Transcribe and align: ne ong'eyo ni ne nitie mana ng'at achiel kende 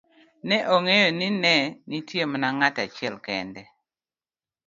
ne 0.47 0.57
ong'eyo 0.75 1.09
ni 1.19 1.27
ne 1.43 1.55
nitie 1.89 2.23
mana 2.31 2.47
ng'at 2.55 2.75
achiel 2.83 3.15
kende 3.25 3.61